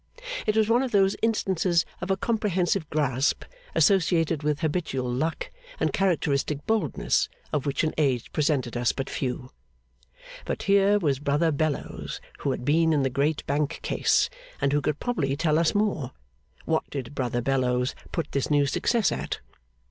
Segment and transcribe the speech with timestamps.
[0.47, 3.43] It was one of those instances of a comprehensive grasp,
[3.75, 9.51] associated with habitual luck and characteristic boldness, of which an age presented us but few.
[10.45, 14.27] But here was Brother Bellows, who had been in the great Bank case,
[14.59, 16.13] and who could probably tell us more.
[16.65, 19.39] What did Brother Bellows put this new success at?